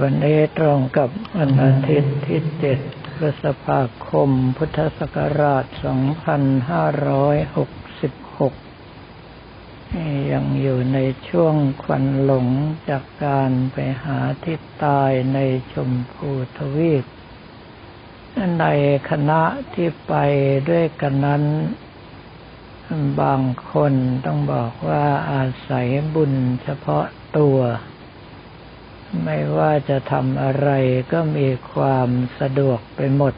[0.00, 2.78] วันนี้ตรงกับวันอาทิตย์ที่เจ็ด
[3.16, 5.82] พฤษภาคม พุทธศักราช 2566
[10.32, 12.46] ยังอยู่ในช่วงควันหลง
[12.88, 15.38] จากการไปหาทิศตายใน
[15.72, 17.04] ชมพูทวีป
[18.60, 18.66] ใน
[19.10, 19.42] คณะ
[19.74, 20.14] ที่ไป
[20.68, 21.42] ด้วยกันนั้น
[23.20, 23.40] บาง
[23.72, 23.92] คน
[24.26, 26.32] ต้องบอกว่าอาศัยบุญ
[26.62, 27.04] เฉพาะ
[27.38, 27.58] ตัว
[29.22, 30.68] ไม่ว่าจะทำอะไร
[31.12, 32.08] ก็มีความ
[32.40, 33.34] สะดวกไปหมด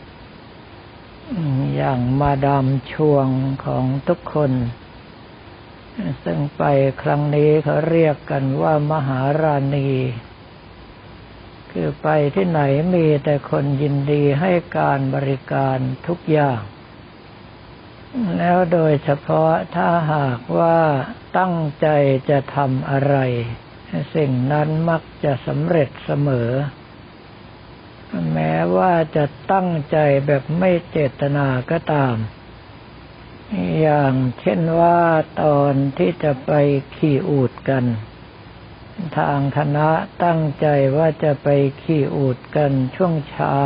[1.76, 3.28] อย่างมาดามช่วง
[3.64, 4.52] ของทุกคน
[6.24, 6.62] ซึ่งไป
[7.02, 9.90] ครั้งนี้เขาเรียกกันว่ามหาราณี
[11.70, 12.60] คือไปที่ไหน
[12.94, 16.60] มีแต่คนยินดีให้การบริการทุกอย่าง
[18.38, 20.78] แล้วโดยเฉพาะถ้าหากว่า
[21.38, 21.86] ตั้งใจ
[22.30, 23.16] จะทำอะไร
[24.14, 26.50] สิ่งนั้นมักจะสำเร็จเสมอ
[28.32, 32.16] แม้ว่าจะตั้งใจแบบไม่เจตนาก็ตาม
[33.80, 35.00] อย่างเช่นว่า
[35.42, 36.52] ตอนที่จะไป
[36.96, 37.84] ขี่อูดกัน
[39.16, 39.88] ทางคณะ
[40.24, 41.48] ตั้งใจว่าจะไป
[41.82, 43.56] ขี่อูดกันช่วงเช้า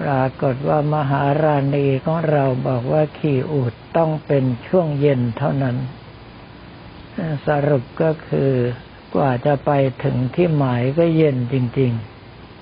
[0.00, 5.76] ปรากฏว่ามหาราณีของเราบอกว่าขี่อูดต้องเป็นช่วงเย็นเท่านั้น
[7.46, 8.52] สรุปก็คือ
[9.14, 9.70] กว่าจะไป
[10.04, 11.92] ถึงที่หมายก็เย็นจริง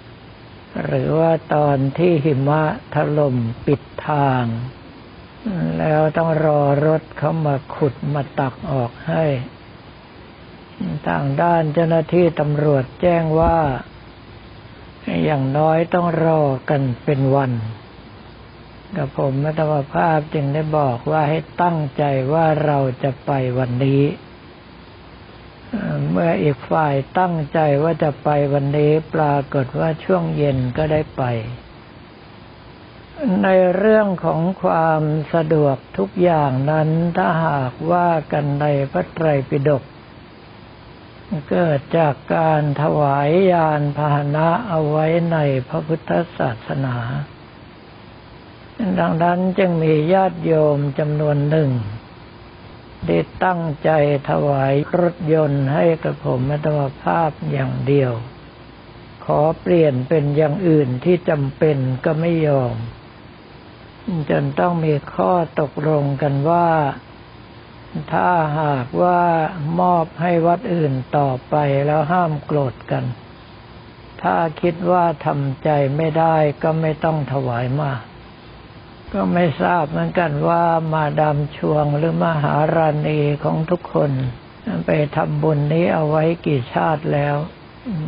[0.08, 2.62] ๆ หรือว่าตอนที่หิมะ
[2.95, 3.36] ถล่ม
[3.67, 4.45] ปิดทาง
[5.78, 9.25] แล้วต้องรอรถเขามาขุดมาตักออกให้
[11.08, 13.58] ทางด้านเจ้าหน้าที่ตำรวจแจ้งว่า
[15.25, 17.53] อย่างน้อยต้องรอกันเป็นวัน
[18.97, 24.03] กับผมมัตมภาพจึงได้บอกว่าให้ตั้งใจว่าเราจะไปวันนี้
[26.11, 31.23] เมื่ออีกฝ่ายตั้งใจว่าจะไปวันนี้ปรากฏว่าช่วงเย็นก็ได้ไป
[33.45, 35.03] ในเรื่องของความ
[35.34, 39.83] สะดวกทุกอย่างนั้นถ้าหากว่ากันในพระไตรปิฎก
[41.51, 46.97] เกิดจากการถวายยานพาหนะเอาไว้ในพระพุทธศาสนา
[49.01, 51.70] ดังนั้นจึงมีญาติโยมจำนวนหนึ่ง
[53.07, 53.90] ได้ตั้งใจ
[54.30, 58.13] ถวายรถยนต์ให้กับผมมัตมภาพอย่างเดียว
[59.24, 62.77] ขอเปลี่ยนเป็นอย่างอื่นที่จำเป็นก็ไม่ยอม
[64.30, 66.68] จนต้องมีข้อตกลงกันว่า
[68.12, 68.30] ถ้า
[68.61, 69.23] หากว่า
[69.80, 71.55] มอบให้วัดอื่นต่อไป
[71.86, 73.05] แล้วห้ามโกรธกัน
[74.23, 78.02] ถ้าคิดว่าทำใจไม่ได้ก็ไม่ต้องถวายมาก
[79.12, 84.11] ก็ไม่ทราบเหมือนกันว่ามาดามชวงหรือมหาราณีของทุกคน
[84.86, 87.36] ไปทำบุญนี้เอาไว้กี่ชาติแล้ว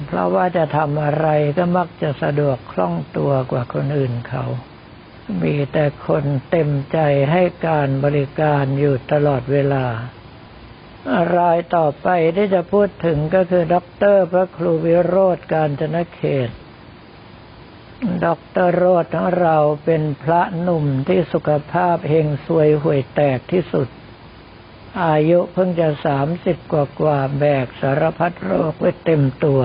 [0.06, 1.26] เพราะว่าจะทำอะไร
[1.56, 4.44] ก็มักจะสะดวกคล่องตัวกว่าคนอื่นเขา
[5.42, 6.98] มีแต่คนเต็มใจ
[7.30, 9.86] ให้การบริการอยู่ตลอดเวลา
[11.36, 16.50] รายต่อไปที่จะพูดถึงก็คือด็อกเตอร์พระครูวิโรธการจนเขต
[18.24, 18.26] ด
[18.66, 23.88] รโรดของเราเป็นพระหนุ่มที่สุขภาพเฮงซวยห่วยแตกที่สุด
[25.04, 29.62] อายุเพิ่งจะสามสิบกว่ากว่าแบกสารพัดโรคไว้เต็มตัว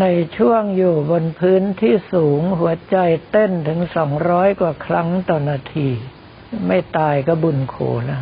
[0.00, 0.06] ใน
[0.36, 2.96] ช่วงอยู่บนพื้นที่สูงหัวใจ
[3.30, 5.88] เต้นถึงสองร้อยกว่าครั้งต่อนาที
[6.66, 7.76] ไม่ตายก็บุญโข
[8.10, 8.20] นะ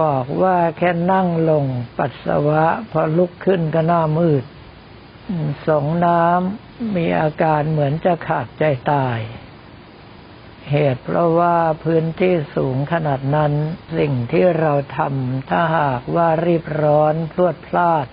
[0.00, 1.64] บอกว่าแค่นั่งลง
[1.98, 4.44] ปัสสาวะ พอลุกขึ้นก็หน้ามืด
[5.66, 6.63] สงน้ำ
[6.96, 9.18] มีอาการเหมือนจะขาดใจตาย
[10.70, 13.52] เหตุเพราะว่าพื้นที่สูงขนาดนั้น
[13.98, 18.06] สิ่งที่เราทำถ้าหากว่ารีบร้อนพลวดพลาด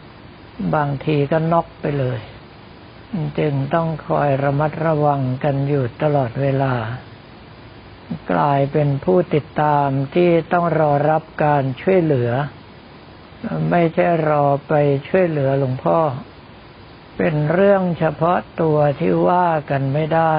[0.75, 2.19] บางทีก็น็อกไปเลย
[3.39, 6.73] จึงต้องคอยระมัดระวังกันอยู่ตลอดเวลา
[8.31, 12.31] กลายเป็นผู้ติดตามที่ต้องรอรับการช่วยเหลือ
[13.71, 14.73] ไม่ใช่รอไป
[15.07, 15.99] ช่วยเหลือหลวงพ่อ
[17.17, 20.35] เป็นเรื่องเฉพาะตัวที่ว่ากันไม่ได้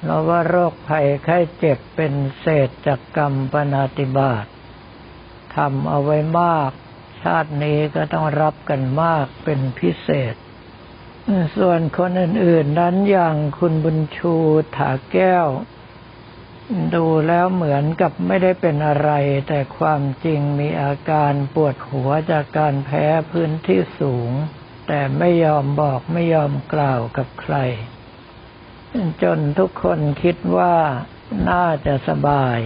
[0.00, 4.46] เพราะว่าโรคภัยไข้เจ็บเป็นเศษจากกรรมปนาติบาต
[5.56, 6.70] ทำเอาไว้มาก
[7.22, 10.34] ชาตินี้ก็ต้องรับกันมากเป็นพิเศษ
[11.58, 14.34] ส่วนคนอื่น ๆ นั้นอย่างคุณบุญชู
[14.76, 15.48] ถาแก้ว
[16.94, 19.10] ดูแล้วเหมือนกับไม่ได้เป็นอะไร
[19.48, 24.30] แต่ความจริงมีอาการปวดหัวจากการแพ้พื้นที่สูง
[24.94, 27.56] แต่ไม่ยอมบอกไม่ยอมกล่าวกับใคร
[29.22, 30.76] จนทุกคนคิดว่า
[31.50, 32.58] น่าจะสบาย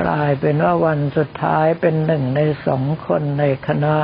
[0.00, 3.96] กลายเป็นว่าวันสุดท้ายเป็นหนึ่งในสองคนในคณะ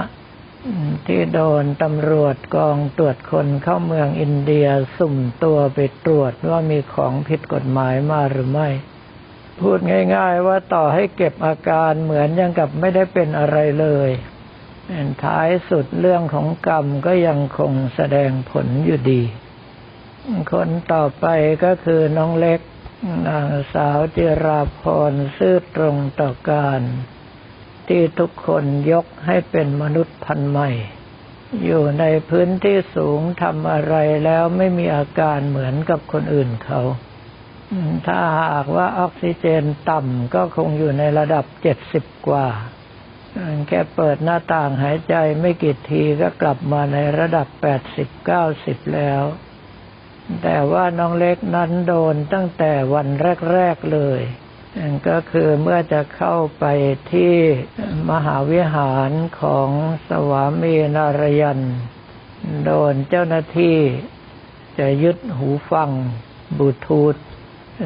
[1.07, 4.67] ที่โดนตำรวจกองตรวจคนเข้าเมืองอินเดีย
[4.99, 8.69] สุ่มตัวไปตรวจว่ามีของผิดกฎหมายมาหรือไม่
[9.61, 9.79] พูด
[10.17, 14.11] ง่าย ๆ ว่าต่อให้เก็บอาการเหมือนยังกับไม่ได้เป็นอะไรเลย
[15.25, 19.23] ท้ายสุดเรื่องของกรรมก็ยังคงแสดงผลอยู่ดี
[20.53, 21.27] คนต่อไป
[21.65, 22.61] ก็คือน้องเล็ก
[23.29, 26.81] นางสาวจิราพรซื่อตรงต่อการ
[27.89, 30.71] ที่ทุกคนยกให้เป็นมนุษย์พันใหม่
[31.65, 33.95] อยู่ในพื้นที่สูงทำอะไร
[34.25, 36.81] แล้วไม่มีอาการเหมือนกับคนอื่นเขา
[38.07, 42.47] ถ้าหากว่าออกซิเจนต่ำก็คงอยู่ในระดับเจ็ดสิบกว่า
[43.69, 49.23] แค่เปิดหน้าต่างหายใจไม่กี่ทีก็กลับมาในระดับแปดสิบเก้าสิบแล้ว
[50.43, 53.09] แต่ว่าน้องเล็กนั้นโดนตั้งแต่วัน
[53.53, 54.21] แรก ๆ เลย
[55.09, 56.65] ก็คือเมื่อจะเข้าไป
[57.13, 57.35] ที่
[58.11, 59.11] มหาวิหาร
[59.41, 59.69] ของ
[60.09, 61.61] สวามีนารยัน
[62.65, 63.79] โดนเจ้าหน้าที่
[64.79, 65.91] จะยึดหูฟัง
[66.59, 67.15] บูทูธ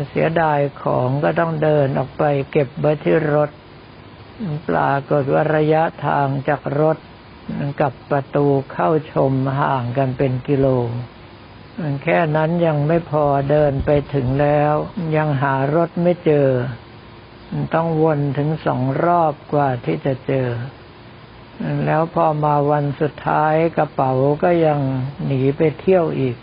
[0.09, 3.51] เสียดายของก็ต้องเดินออกไปเก็บไว้ที่รถ
[4.69, 6.99] ปรากฏว่าระยะทางจากรถ
[7.81, 10.67] กับประตูเข้าชมห่างกันเป็นกิโล
[12.03, 14.75] แค่นั้นยังไม่พอเดินไปถึงแล้ว
[15.17, 16.49] ยังหารถไม่เจอ
[17.75, 20.49] ต้องวนถึงสองรอบกว่าที่จะเจอ
[21.87, 24.13] แล้วพอมาวันสุดท้ายกระเป๋า
[24.43, 24.81] ก็ยัง
[25.25, 26.37] หนีไปเที่ยวอีก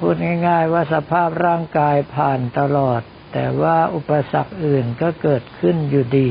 [0.00, 0.16] พูด
[0.48, 3.00] ง่าย ๆ ว่าสภาพร่างกายผ่านตลอด
[3.32, 6.30] แต่ว่าอุปสรรคอื่นก็เกิดขึ้นอยู่ดี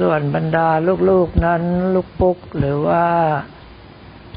[0.00, 0.68] ส่วนบรรดา
[1.08, 1.62] ลูกๆนั้น
[1.94, 3.06] ลูกปุ๊กหรือว่า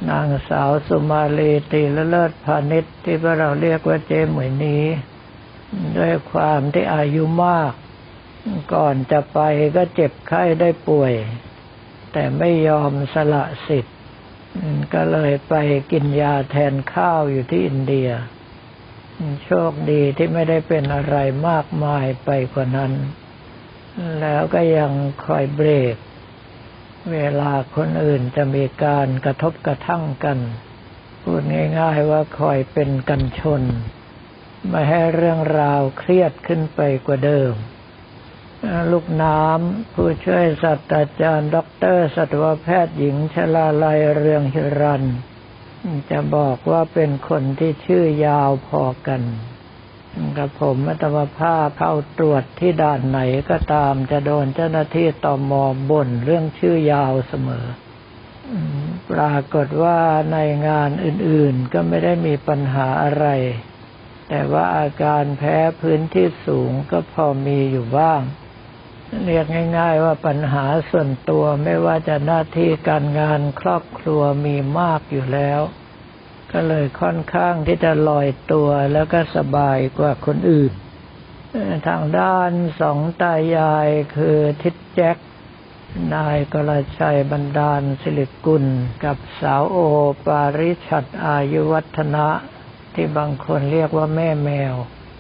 [0.09, 4.83] นางสาวสุมาลีตีละเลิศพาณิชย์ที่พวกเราเรียกว่าเจหมยนี้
[5.97, 7.71] ด้วยความที่อายุมาก
[8.73, 9.39] ก่อนจะไป
[9.75, 11.13] ก็เจ็บไข้ได้ป่วย
[12.11, 13.97] แต่ไม่ยอมสละสิทธิ์
[14.93, 15.53] ก็เลยไป
[15.91, 18.09] กินยาแทนข้าวอยู่ที่อินเดีย
[19.45, 21.17] โชคดีที่ไม่ได้เป็นอะไร
[21.49, 22.91] มากมายไปกว่านั้น
[24.21, 24.91] แล้วก็ยัง
[25.25, 25.95] คอยเบรก
[27.11, 30.39] เวลาคนอื่นจะมีการกระทบกระทั่งกัน
[31.21, 31.41] พูด
[31.79, 33.63] ง่ายๆว่าคอยเป็นกันชน
[34.69, 37.53] ไม่ให้เรื่องราวเครียดขึ้นไปกว่าเดิม
[38.91, 45.03] ลูกน้ำผู้ช่วยศาสตราจารย์ด็อกเตอร์สัตวแพทย์หญิงชลาลัยเรืองหิรัญ
[46.09, 49.21] จะบอกว่าเป็นคนที่ชื่อยาวพอกัน
[50.37, 53.19] กับผมมัตมภาพเข้าตรวจที่ด่านไหน
[53.49, 57.65] ก็ตามจะโดนเจ้าหน้าที่ตอมอบ่นเรื่องชื่อยาวเสมอ
[59.11, 59.99] ปรากฏว่า
[60.33, 60.37] ใน
[60.67, 63.27] งานอื่นๆก็ไม่ได้มีปัญหาอะไร
[64.29, 68.21] แต่ว่าอาการแพ้พื้นที่สูงก็พอมีอยู่บ้าง
[69.25, 69.45] เรียก
[69.77, 75.61] ง่าย ๆ ว่าปัญหาส่วนตัวไม่ว่าจะหน้าที่การงานครอบครัวมีมากอยู่แล้ว
[76.53, 80.73] ก็เลยค่อนข้างที่จะลอยตัวแล้วก็สบายกว่าคนอื่น
[81.87, 82.51] ทางด้าน
[82.81, 85.17] สองตายายคือทิดแจ็ค
[86.15, 88.65] นายกรชัยบรรดาลสิริกุล
[89.05, 89.77] กับสาวโอ
[90.25, 92.27] ปาริชัดอายุวัฒนะ
[92.93, 94.73] ที่บางคนเรียกว่าแม่แมว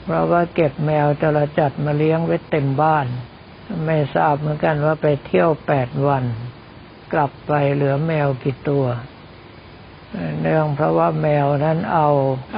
[0.03, 3.05] เพราะว่าเก็บแมวจระจัดมาเลี้ยงไว้เต็มบ้าน
[3.85, 6.23] ไม่ทราบเหมือนกันว่าไปเที่ยวแปดวัน
[7.13, 8.85] กลับไปเหลือแมวกี่ตัว
[10.41, 12.09] เนื่องเพราะว่าแมวนั้นเอา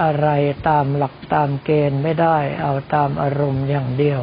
[0.01, 0.27] อะไร
[0.69, 4.19] ตามหลักตามเกณฑ์ไม่ได้ เอาตามอารมณ์อย่างเดียว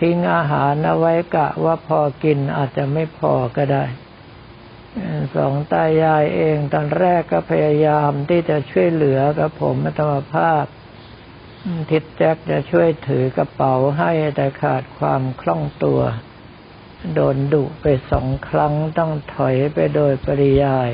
[0.00, 3.84] ทิ้งอาหารเอาไว้กะว่าพอกินอาจจะไม่พอก็ได้
[5.34, 10.64] สองตายายเองตอนแรกก็พยายามที่จะช่วยเหลือกับผมธรรมภาพ
[11.90, 16.00] ทิดแจ็คจะช่วยถือกระเป๋าให้แต่ขาดความคล่องตัว
[17.14, 20.90] โดนดุไปสองครั้งต้องถอยไปโดยปริยาย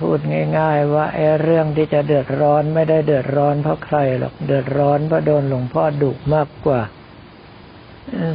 [0.00, 0.18] พูด
[0.58, 6.80] ง่าย ๆ ว่าไอ้เรื่องที่จะเดือดร้อนไม่ได้เดือดร้อนเพราะใครหรอกเดือดร้อนเพราะโดนหลวงพ่อดุมากกว่า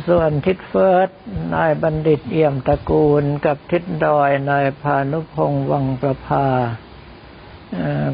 [0.08, 1.10] ส่วนทิศเฟิร์ส
[1.54, 6.50] นายบัณฑิตเอี่ยมตระกูลกับทิศดอยนายพานุพงษ์วังประภา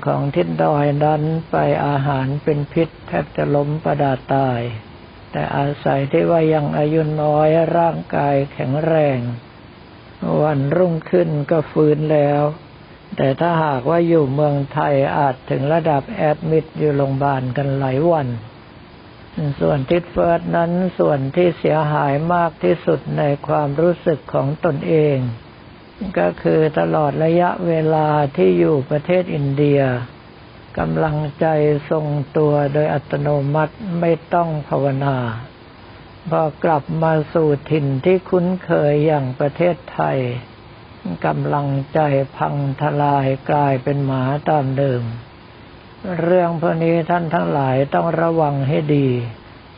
[0.06, 4.62] ของทิศดอยนั้นไปอาหารเป็นพิษแทบจะล้มประดาตาย
[5.32, 9.20] แต่อาศัยที่ว่ายังอายุน้อยร่างกายแข็งแรง
[10.44, 12.42] วันรุ่งขึ้นก็ฟื้นแล้ว
[13.18, 18.28] แต่ถ้าหากว่าอยู่เมืองไทยอาจถึงระดับแอดมิดอยู่โรงพยาบาลกันหลายวัน
[19.60, 25.18] ส่วนทิดเฟิร์สนั้นส่วนที่เสียหายมากที่สุดในความรู้สึกของตนเอง
[26.20, 28.08] ก็คือตลอดระยะเวลา
[28.38, 29.82] ที่อยู่ประเทศอินเดีย
[30.80, 31.46] กำลังใจ
[31.90, 32.06] ทรง
[32.38, 35.18] ตัวโดยอัตโนมัติไม่ต้องภาวนา
[36.30, 40.20] พอกลับมาสู่ถิ่นที่คุ้นเคยอย่างประเทศไทย
[41.26, 42.00] กำลังใจ
[42.38, 45.02] พังทลายกลายเป็นหมาตามเดิม
[46.22, 49.10] เรื่องพวกนี้ท่านทั้งหลายต้องระวังให้ดี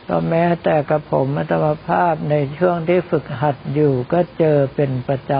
[0.08, 5.32] ก็แม้แต่กระผมอัตมภาพในช่วงที่ฝึกหัดอยู่ก็เจอเป็นประจ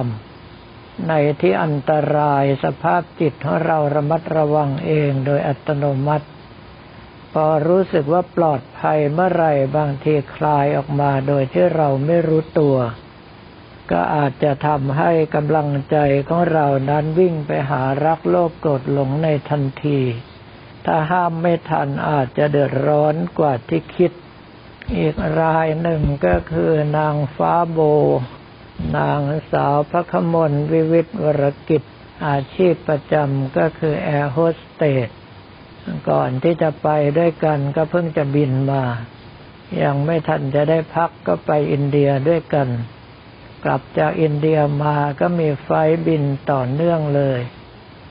[0.51, 6.27] ำ ในที่อันตรายสภาพจิตของเราระมัดระวังเองโดยอัตโนมัติ
[7.33, 12.77] พอรู้สึกว่าปลอดภัยเมื่อไรบางทีคลายออกมาโดยที่เราไม่รู้ตัว
[13.91, 15.97] ก็อาจจะทำให้กำลังใจ
[16.29, 20.01] ของเรานั้นวิ่งไปหารักโลภโกรธหลงในทันที
[20.85, 24.13] ถ้าห้ามไม่ทันอาจจะเดือดร้อนกว่าที่คิด
[24.97, 27.79] อีกรายหนึ่งก็คือนางฟ้าโบ
[28.99, 29.21] นาง
[29.53, 31.83] สาวพระขมลวิวิตวรกิจ
[32.27, 35.09] อาชีพประจำก็คือแอร์โฮสเตส
[36.11, 38.85] ก่อนที่จะไปด้วยกันก็เพิ่งจะบินมา
[39.83, 42.69] ยังไม่ทันจะได้พักก็ไปอินเดียด้วยกัน
[43.65, 45.71] กลับจากอินเดียมาก็มีไฟ
[46.07, 47.41] บินต่อเนื่องเลย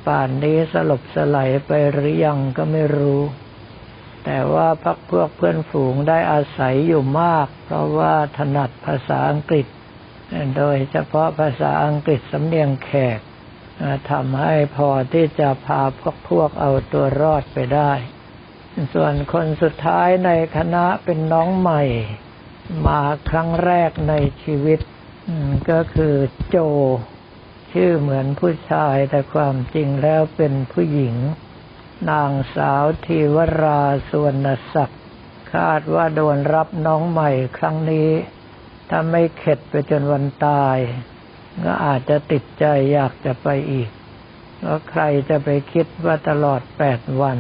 [0.06, 3.22] ป่านนี้สลบสลายไปหรือยังก็ไม่รู้
[4.26, 9.66] แต่ว่าพักพวกเพื่อนฝูงได้อาศัยอยู่มาก เพราะว่าถนัดภาษาอังกฤษ
[10.58, 13.20] โดยเฉพาะภาษาอังกฤษสำเนียงแขก
[14.12, 17.92] ทำให้พอที่จะพาพวกพวกเอาตัวรอดไปได้
[18.94, 21.84] ส่วนคนสุดท้ายในคณะเป็นน้องใหม่
[22.86, 24.14] มาครั้งแรกใน
[24.44, 24.80] ชีวิต
[25.70, 26.16] ก็คือ
[26.50, 26.58] โจ
[27.72, 31.16] ชื่อเหมือนผู้ชายแต่ความจริงแล้วเป็นผู้หญิง
[32.12, 35.04] นางสาวทีวราสวนศักดิ์
[35.54, 38.10] คาดว่าโดนรับน้องใหม่ครั้งนี้
[38.90, 40.78] ถ้าไม่เข็ดไปจนวันตาย
[41.66, 43.90] ก็อาจจะติดใจอยากจะไปอีก
[44.58, 47.38] เพราใครจะไปคิดว่าตลอดแปดวัน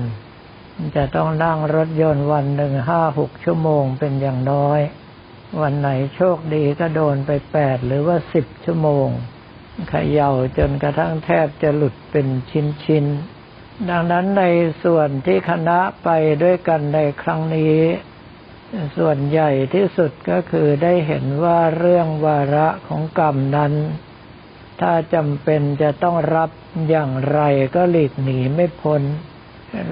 [0.95, 4.79] จะต้องนั่งรถยนต์วันหนึ่งห้าหกชั่วโมงเป็นอย่างน้อย
[5.61, 9.07] วันไหนโชคดีก็โดนไปแปดหรือว่าสิบชั่วโมง
[9.89, 12.27] เขย่าจนกระทั่งแทบจะหลุดเป็น
[12.83, 14.43] ชิ้นๆ ดังนั้นใน
[14.83, 16.09] ส่วนที่คณะไป
[16.43, 17.77] ด้วยกันในครั้งนี้
[18.97, 23.73] ส่วนใหญ่ที่สุดก็คือได้เห็นว่าเรื่องวาระของกรรมนั้น
[24.81, 26.49] ถ้าจำเป็นจะต้องรับ
[26.89, 27.39] อย่างไร
[27.75, 29.01] ก็หลีกหนีไม่พ้น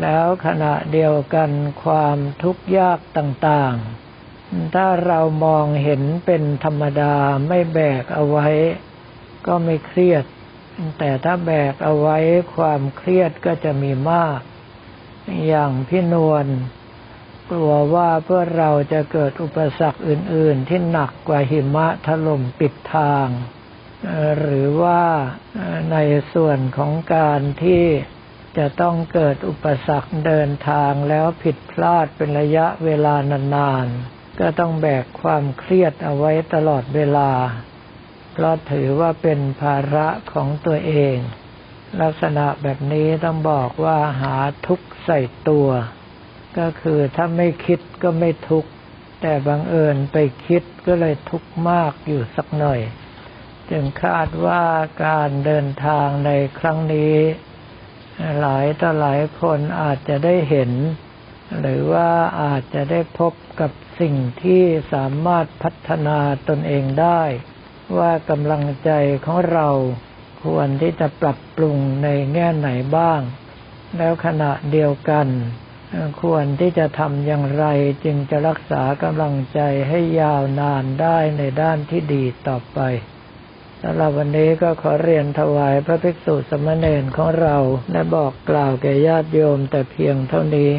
[0.02, 1.50] แล้วขณะเดียวกัน
[1.84, 4.05] ความทุกข์ยากต่างๆ
[4.76, 7.16] ถ้าเรามองเห็นเป็นธรรมดา
[7.48, 8.48] ไม่แบกเอาไว้
[9.48, 10.26] ก็ไม่เครียด
[11.00, 12.18] แต่ถ้าแบกเอาไว้
[12.56, 14.40] ความเครียดก็จะมีมาก
[15.48, 16.48] อย่างพี่นวล
[17.50, 23.28] กลัวว่าเพื่อเราจะเกิดอุปสรรคอื่น ๆ ที่หนักกว่าหิมะถล่มปิดทาง
[24.40, 25.04] หรือว่า
[25.92, 25.98] ใน
[26.34, 27.86] ส่วนของการที่
[28.58, 37.32] จะต้องเกิดอุปสรรคเดินทางแล้วผิดพลาดเป็นระยะเวลานานๆ ก็ต้องแบกความเครียดเอาไว้ตลอดเวลา
[38.34, 41.18] เพราะถือว่าเป็นภาระของตัวเอง
[42.02, 44.36] ลักษณะแบบนี้ต้องบอกว่าหา
[44.68, 45.70] ทุกข์ใส่ตัว
[46.58, 48.70] ก็คือถ้าไม่คิดก็ไม่ทุกข์
[49.22, 52.80] แต่บังเอิญไปคิดก็เลยทุกข์มากอยู่สักหน่อย
[53.70, 54.64] จึงคาดว่า
[55.06, 57.16] การเดินทางในครั้งนี้
[58.40, 60.72] หลายต่อหลายคนอาจจะได้เห็น
[61.60, 62.10] หรือว่า
[62.42, 67.22] อาจจะได้พบกับ สิ่งที่สามารถพัฒนาตนเองได้
[67.98, 68.92] ว่ากำลังใจ
[69.26, 69.70] ของเรา
[70.44, 73.22] ควรที่จะปรับปรุงในแง่ไหนบ้าง
[73.98, 75.28] แล้วขณะเดียวกัน
[76.22, 77.66] ควรที่จะทำอย่างไร
[78.04, 79.60] จึงจะรักษากำลังใจ
[79.90, 82.80] ให้ยาวนานได้ในด้านที่ดีต่อไป
[83.82, 87.58] สำหรับวันนี้ก็ขอเรียนถวายพระภิกษุสมณเณรของเรา
[87.92, 90.72] และบอกกล่าวแก่ญาติโยมแต่เพียงเท่านี้